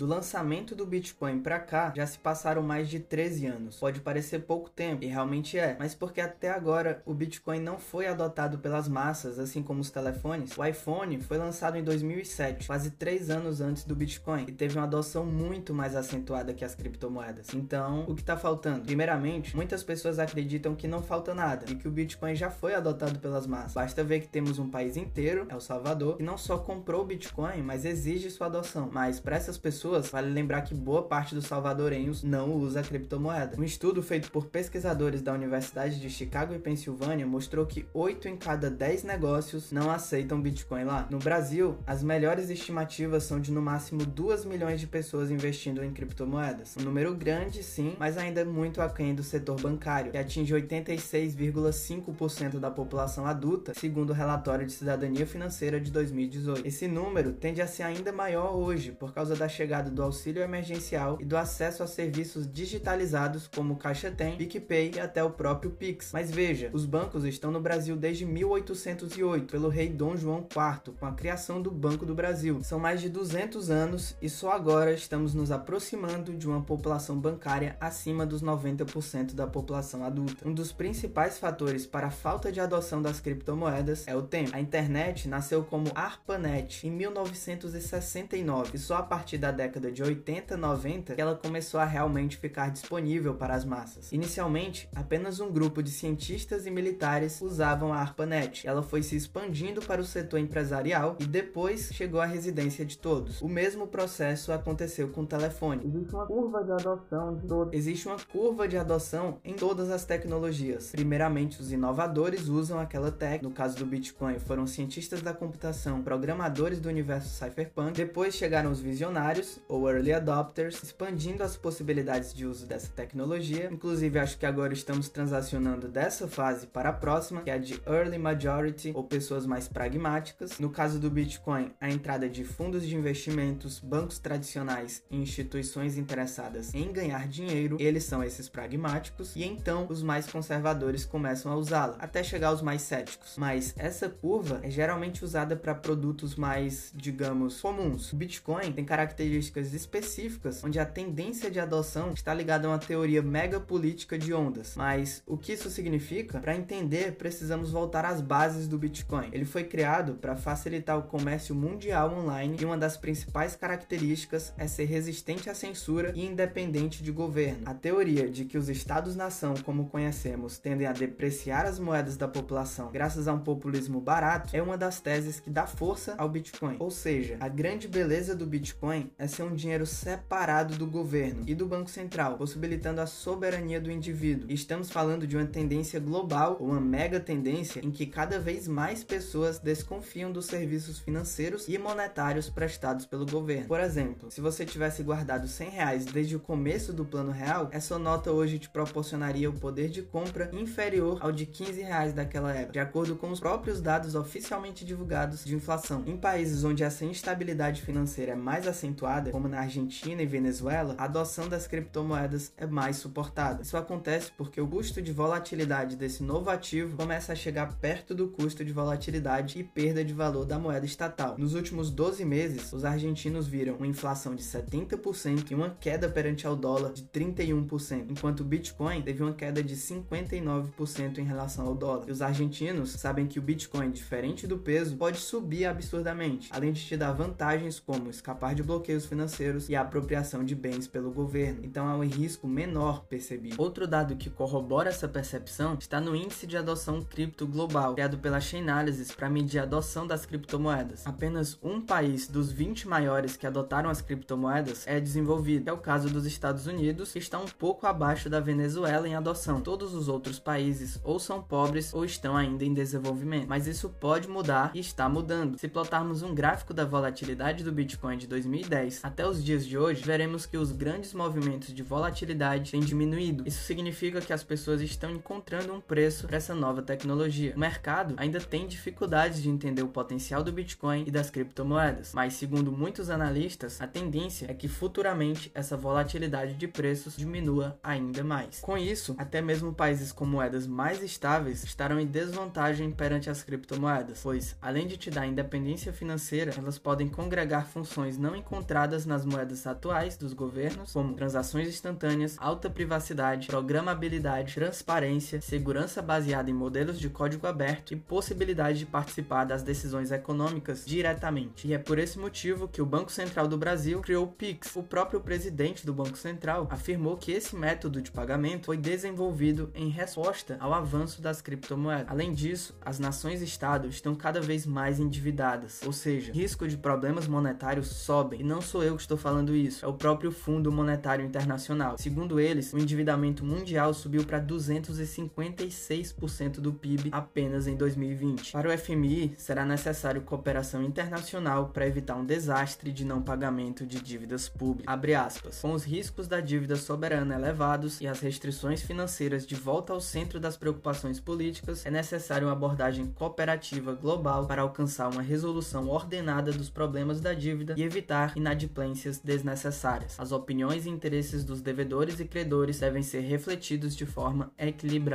[0.00, 3.76] Do lançamento do Bitcoin para cá, já se passaram mais de 13 anos.
[3.76, 8.06] Pode parecer pouco tempo, e realmente é, mas porque até agora o Bitcoin não foi
[8.06, 10.56] adotado pelas massas, assim como os telefones.
[10.56, 14.84] O iPhone foi lançado em 2007, quase 3 anos antes do Bitcoin, e teve uma
[14.84, 17.52] adoção muito mais acentuada que as criptomoedas.
[17.52, 18.86] Então, o que está faltando?
[18.86, 23.18] Primeiramente, muitas pessoas acreditam que não falta nada e que o Bitcoin já foi adotado
[23.18, 23.74] pelas massas.
[23.74, 27.60] Basta ver que temos um país inteiro, El Salvador, que não só comprou o Bitcoin,
[27.60, 28.88] mas exige sua adoção.
[28.90, 33.56] Mas para essas pessoas pessoas, vale lembrar que boa parte dos salvadorenhos não usa criptomoeda.
[33.58, 38.36] Um estudo feito por pesquisadores da Universidade de Chicago e Pensilvânia mostrou que 8 em
[38.36, 41.08] cada 10 negócios não aceitam Bitcoin lá.
[41.10, 45.92] No Brasil, as melhores estimativas são de no máximo 2 milhões de pessoas investindo em
[45.92, 46.76] criptomoedas.
[46.78, 52.70] Um número grande, sim, mas ainda muito aquém do setor bancário, que atinge 86,5% da
[52.70, 56.66] população adulta, segundo o relatório de cidadania financeira de 2018.
[56.66, 61.16] Esse número tende a ser ainda maior hoje por causa da chegada do auxílio emergencial
[61.20, 66.10] e do acesso a serviços digitalizados como Caixa Tem, PicPay e até o próprio Pix.
[66.12, 71.06] Mas veja, os bancos estão no Brasil desde 1808, pelo rei Dom João IV, com
[71.06, 72.60] a criação do Banco do Brasil.
[72.62, 77.76] São mais de 200 anos e só agora estamos nos aproximando de uma população bancária
[77.80, 80.46] acima dos 90% da população adulta.
[80.46, 84.50] Um dos principais fatores para a falta de adoção das criptomoedas é o tempo.
[84.52, 90.02] A internet nasceu como ARPANET em 1969 e só a partir da década década de
[90.02, 94.10] 80, 90 que ela começou a realmente ficar disponível para as massas.
[94.10, 98.66] Inicialmente, apenas um grupo de cientistas e militares usavam a ARPANET.
[98.66, 103.40] Ela foi se expandindo para o setor empresarial e depois chegou à residência de todos.
[103.40, 105.82] O mesmo processo aconteceu com o telefone.
[105.86, 107.74] Existe uma curva de adoção de todo...
[107.74, 110.90] Existe uma curva de adoção em todas as tecnologias.
[110.90, 113.44] Primeiramente, os inovadores usam aquela tech.
[113.44, 117.92] No caso do Bitcoin, foram cientistas da computação, programadores do universo cypherpunk.
[117.92, 123.68] Depois chegaram os visionários ou early adopters, expandindo as possibilidades de uso dessa tecnologia.
[123.70, 127.80] Inclusive, acho que agora estamos transacionando dessa fase para a próxima, que é a de
[127.86, 130.58] early majority ou pessoas mais pragmáticas.
[130.58, 136.74] No caso do Bitcoin, a entrada de fundos de investimentos, bancos tradicionais e instituições interessadas
[136.74, 141.96] em ganhar dinheiro, eles são esses pragmáticos, e então os mais conservadores começam a usá-la,
[141.98, 143.36] até chegar aos mais céticos.
[143.36, 148.12] Mas essa curva é geralmente usada para produtos mais, digamos, comuns.
[148.12, 153.22] O Bitcoin tem características específicas onde a tendência de adoção está ligada a uma teoria
[153.22, 154.74] megapolítica de ondas.
[154.76, 156.38] Mas o que isso significa?
[156.38, 159.28] Para entender, precisamos voltar às bases do Bitcoin.
[159.32, 164.66] Ele foi criado para facilitar o comércio mundial online e uma das principais características é
[164.66, 167.62] ser resistente à censura e independente de governo.
[167.66, 172.90] A teoria de que os estados-nação, como conhecemos, tendem a depreciar as moedas da população
[173.00, 176.76] graças a um populismo barato é uma das teses que dá força ao Bitcoin.
[176.78, 181.54] Ou seja, a grande beleza do Bitcoin é ser um dinheiro separado do governo e
[181.54, 184.50] do Banco Central, possibilitando a soberania do indivíduo.
[184.50, 189.58] Estamos falando de uma tendência global, uma mega tendência, em que cada vez mais pessoas
[189.58, 193.68] desconfiam dos serviços financeiros e monetários prestados pelo governo.
[193.68, 197.98] Por exemplo, se você tivesse guardado 100 reais desde o começo do plano real, essa
[197.98, 202.72] nota hoje te proporcionaria o poder de compra inferior ao de 15 reais daquela época,
[202.72, 206.02] de acordo com os próprios dados oficialmente divulgados de inflação.
[206.06, 211.04] Em países onde essa instabilidade financeira é mais acentuada, como na Argentina e Venezuela, a
[211.04, 213.62] adoção das criptomoedas é mais suportada.
[213.62, 218.28] Isso acontece porque o custo de volatilidade desse novo ativo começa a chegar perto do
[218.28, 221.36] custo de volatilidade e perda de valor da moeda estatal.
[221.36, 226.46] Nos últimos 12 meses, os argentinos viram uma inflação de 70% e uma queda perante
[226.46, 231.74] ao dólar de 31%, enquanto o Bitcoin teve uma queda de 59% em relação ao
[231.74, 232.08] dólar.
[232.08, 236.84] E os argentinos sabem que o Bitcoin, diferente do peso, pode subir absurdamente, além de
[236.84, 241.60] te dar vantagens como escapar de bloqueios financeiros e a apropriação de bens pelo governo.
[241.64, 243.56] Então há um risco menor percebido.
[243.58, 248.40] Outro dado que corrobora essa percepção está no índice de adoção cripto global, criado pela
[248.40, 251.06] Chainalysis para medir a adoção das criptomoedas.
[251.06, 256.08] Apenas um país dos 20 maiores que adotaram as criptomoedas é desenvolvido, é o caso
[256.08, 259.60] dos Estados Unidos, que está um pouco abaixo da Venezuela em adoção.
[259.60, 263.48] Todos os outros países ou são pobres ou estão ainda em desenvolvimento.
[263.48, 265.58] Mas isso pode mudar e está mudando.
[265.58, 270.02] Se plotarmos um gráfico da volatilidade do Bitcoin de 2010 até os dias de hoje,
[270.02, 273.44] veremos que os grandes movimentos de volatilidade têm diminuído.
[273.46, 277.54] Isso significa que as pessoas estão encontrando um preço para essa nova tecnologia.
[277.56, 282.34] O mercado ainda tem dificuldades de entender o potencial do Bitcoin e das criptomoedas, mas
[282.34, 288.60] segundo muitos analistas, a tendência é que futuramente essa volatilidade de preços diminua ainda mais.
[288.60, 294.20] Com isso, até mesmo países com moedas mais estáveis estarão em desvantagem perante as criptomoedas,
[294.22, 299.24] pois além de te dar independência financeira, elas podem congregar funções não encontradas baseadas nas
[299.24, 306.98] moedas atuais dos governos, como transações instantâneas, alta privacidade, programabilidade, transparência, segurança baseada em modelos
[306.98, 311.68] de código aberto e possibilidade de participar das decisões econômicas diretamente.
[311.68, 314.74] E é por esse motivo que o Banco Central do Brasil criou o Pix.
[314.74, 319.88] O próprio presidente do Banco Central afirmou que esse método de pagamento foi desenvolvido em
[319.88, 322.10] resposta ao avanço das criptomoedas.
[322.10, 327.88] Além disso, as nações-estado estão cada vez mais endividadas, ou seja, risco de problemas monetários
[327.88, 328.40] sobem.
[328.40, 331.96] E não sou eu que estou falando isso, é o próprio Fundo Monetário Internacional.
[331.98, 338.52] Segundo eles, o endividamento mundial subiu para 256% do PIB apenas em 2020.
[338.52, 344.00] Para o FMI, será necessário cooperação internacional para evitar um desastre de não pagamento de
[344.00, 344.92] dívidas públicas.
[344.92, 345.60] Abre aspas.
[345.60, 350.40] Com os riscos da dívida soberana elevados e as restrições financeiras de volta ao centro
[350.40, 356.68] das preocupações políticas, é necessário uma abordagem cooperativa global para alcançar uma resolução ordenada dos
[356.68, 358.32] problemas da dívida e evitar
[358.70, 360.18] inadimplências desnecessárias.
[360.18, 365.10] As opiniões e interesses dos devedores e credores devem ser refletidos de forma equilibrada.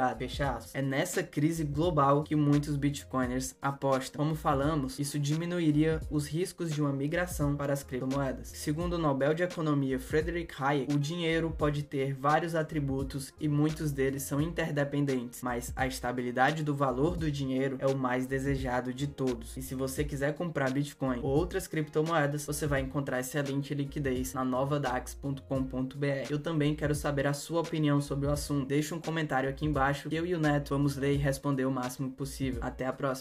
[0.74, 4.24] É nessa crise global que muitos bitcoiners apostam.
[4.24, 8.50] Como falamos, isso diminuiria os riscos de uma migração para as criptomoedas.
[8.50, 13.92] Segundo o Nobel de Economia Frederick Hayek, o dinheiro pode ter vários atributos e muitos
[13.92, 19.08] deles são interdependentes, mas a estabilidade do valor do dinheiro é o mais desejado de
[19.08, 19.56] todos.
[19.58, 26.28] E se você quiser comprar Bitcoin ou outras criptomoedas, você vai encontrar liquidez na novadax.com.br.
[26.30, 28.68] Eu também quero saber a sua opinião sobre o assunto.
[28.68, 31.72] Deixe um comentário aqui embaixo que eu e o Neto vamos ler e responder o
[31.72, 32.60] máximo possível.
[32.64, 33.14] Até a próxima.